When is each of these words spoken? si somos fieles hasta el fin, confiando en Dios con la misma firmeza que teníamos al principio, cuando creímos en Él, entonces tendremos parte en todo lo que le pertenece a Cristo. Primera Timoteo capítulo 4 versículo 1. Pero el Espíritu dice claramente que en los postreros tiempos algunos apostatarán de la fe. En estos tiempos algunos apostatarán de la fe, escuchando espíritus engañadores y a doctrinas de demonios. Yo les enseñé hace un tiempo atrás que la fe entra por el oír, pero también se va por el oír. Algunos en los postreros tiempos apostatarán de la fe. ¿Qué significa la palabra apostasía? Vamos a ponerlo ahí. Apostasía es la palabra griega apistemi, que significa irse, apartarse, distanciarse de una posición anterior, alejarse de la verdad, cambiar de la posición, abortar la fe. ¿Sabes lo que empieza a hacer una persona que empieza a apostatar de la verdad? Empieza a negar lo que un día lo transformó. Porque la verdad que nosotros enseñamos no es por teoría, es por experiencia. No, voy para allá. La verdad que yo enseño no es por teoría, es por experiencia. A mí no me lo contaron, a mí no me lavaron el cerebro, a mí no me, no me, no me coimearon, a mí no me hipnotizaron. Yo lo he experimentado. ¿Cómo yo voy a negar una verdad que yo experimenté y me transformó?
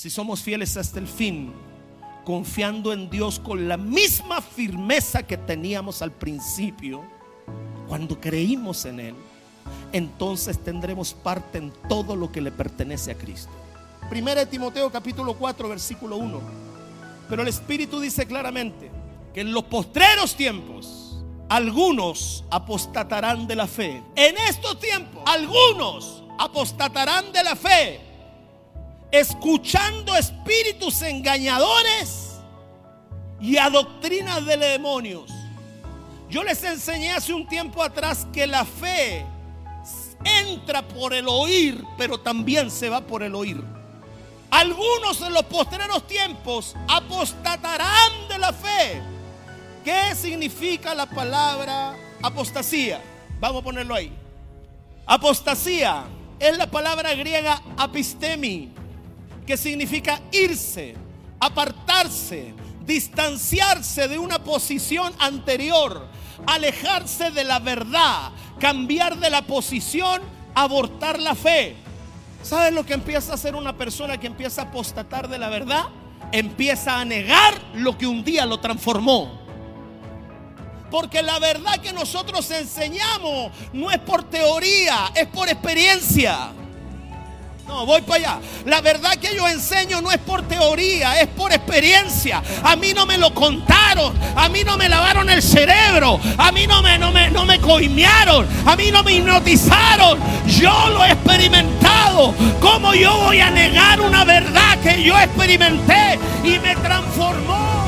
si 0.00 0.08
somos 0.08 0.40
fieles 0.40 0.78
hasta 0.78 0.98
el 0.98 1.06
fin, 1.06 1.52
confiando 2.24 2.94
en 2.94 3.10
Dios 3.10 3.38
con 3.38 3.68
la 3.68 3.76
misma 3.76 4.40
firmeza 4.40 5.22
que 5.22 5.36
teníamos 5.36 6.00
al 6.00 6.10
principio, 6.10 7.02
cuando 7.86 8.18
creímos 8.18 8.86
en 8.86 8.98
Él, 8.98 9.14
entonces 9.92 10.58
tendremos 10.64 11.12
parte 11.12 11.58
en 11.58 11.70
todo 11.86 12.16
lo 12.16 12.32
que 12.32 12.40
le 12.40 12.50
pertenece 12.50 13.10
a 13.10 13.14
Cristo. 13.14 13.52
Primera 14.08 14.46
Timoteo 14.46 14.90
capítulo 14.90 15.34
4 15.34 15.68
versículo 15.68 16.16
1. 16.16 16.40
Pero 17.28 17.42
el 17.42 17.48
Espíritu 17.48 18.00
dice 18.00 18.24
claramente 18.24 18.90
que 19.34 19.42
en 19.42 19.52
los 19.52 19.64
postreros 19.64 20.34
tiempos 20.34 21.22
algunos 21.50 22.42
apostatarán 22.50 23.46
de 23.46 23.54
la 23.54 23.66
fe. 23.66 24.02
En 24.16 24.38
estos 24.48 24.80
tiempos 24.80 25.22
algunos 25.26 26.22
apostatarán 26.38 27.34
de 27.34 27.44
la 27.44 27.54
fe, 27.54 28.09
escuchando 29.10 30.14
espíritus 30.16 31.02
engañadores 31.02 32.38
y 33.40 33.56
a 33.56 33.70
doctrinas 33.70 34.44
de 34.46 34.56
demonios. 34.56 35.30
Yo 36.28 36.44
les 36.44 36.62
enseñé 36.62 37.12
hace 37.12 37.32
un 37.32 37.46
tiempo 37.48 37.82
atrás 37.82 38.26
que 38.32 38.46
la 38.46 38.64
fe 38.64 39.24
entra 40.24 40.86
por 40.86 41.12
el 41.12 41.26
oír, 41.26 41.82
pero 41.96 42.18
también 42.18 42.70
se 42.70 42.88
va 42.88 43.00
por 43.00 43.22
el 43.22 43.34
oír. 43.34 43.62
Algunos 44.50 45.20
en 45.22 45.32
los 45.32 45.44
postreros 45.44 46.06
tiempos 46.06 46.76
apostatarán 46.88 48.28
de 48.28 48.38
la 48.38 48.52
fe. 48.52 49.00
¿Qué 49.84 50.14
significa 50.14 50.94
la 50.94 51.06
palabra 51.06 51.96
apostasía? 52.22 53.00
Vamos 53.38 53.62
a 53.62 53.64
ponerlo 53.64 53.94
ahí. 53.94 54.12
Apostasía 55.06 56.04
es 56.38 56.56
la 56.58 56.70
palabra 56.70 57.14
griega 57.14 57.62
apistemi, 57.76 58.72
que 59.46 59.56
significa 59.56 60.20
irse, 60.32 60.94
apartarse, 61.38 62.54
distanciarse 62.86 64.08
de 64.08 64.18
una 64.18 64.42
posición 64.42 65.12
anterior, 65.18 66.06
alejarse 66.46 67.30
de 67.30 67.44
la 67.44 67.58
verdad, 67.58 68.32
cambiar 68.58 69.18
de 69.18 69.30
la 69.30 69.42
posición, 69.42 70.22
abortar 70.54 71.18
la 71.20 71.34
fe. 71.34 71.76
¿Sabes 72.42 72.72
lo 72.72 72.84
que 72.84 72.94
empieza 72.94 73.32
a 73.32 73.34
hacer 73.34 73.54
una 73.54 73.76
persona 73.76 74.18
que 74.18 74.26
empieza 74.26 74.62
a 74.62 74.64
apostatar 74.66 75.28
de 75.28 75.38
la 75.38 75.48
verdad? 75.48 75.84
Empieza 76.32 77.00
a 77.00 77.04
negar 77.04 77.60
lo 77.74 77.98
que 77.98 78.06
un 78.06 78.24
día 78.24 78.46
lo 78.46 78.60
transformó. 78.60 79.40
Porque 80.90 81.22
la 81.22 81.38
verdad 81.38 81.76
que 81.76 81.92
nosotros 81.92 82.50
enseñamos 82.50 83.52
no 83.72 83.90
es 83.90 83.98
por 83.98 84.24
teoría, 84.24 85.12
es 85.14 85.26
por 85.26 85.48
experiencia. 85.48 86.52
No, 87.70 87.86
voy 87.86 88.02
para 88.02 88.18
allá. 88.18 88.40
La 88.64 88.80
verdad 88.80 89.12
que 89.12 89.32
yo 89.36 89.46
enseño 89.46 90.00
no 90.00 90.10
es 90.10 90.18
por 90.18 90.42
teoría, 90.42 91.20
es 91.20 91.28
por 91.28 91.52
experiencia. 91.52 92.42
A 92.64 92.74
mí 92.74 92.92
no 92.92 93.06
me 93.06 93.16
lo 93.16 93.32
contaron, 93.32 94.12
a 94.34 94.48
mí 94.48 94.64
no 94.64 94.76
me 94.76 94.88
lavaron 94.88 95.30
el 95.30 95.40
cerebro, 95.40 96.18
a 96.36 96.50
mí 96.50 96.66
no 96.66 96.82
me, 96.82 96.98
no 96.98 97.12
me, 97.12 97.30
no 97.30 97.44
me 97.44 97.60
coimearon, 97.60 98.44
a 98.66 98.74
mí 98.74 98.90
no 98.90 99.04
me 99.04 99.12
hipnotizaron. 99.12 100.18
Yo 100.48 100.88
lo 100.88 101.04
he 101.04 101.12
experimentado. 101.12 102.34
¿Cómo 102.60 102.92
yo 102.92 103.16
voy 103.18 103.38
a 103.38 103.50
negar 103.50 104.00
una 104.00 104.24
verdad 104.24 104.76
que 104.82 105.04
yo 105.04 105.16
experimenté 105.16 106.18
y 106.42 106.58
me 106.58 106.74
transformó? 106.74 107.79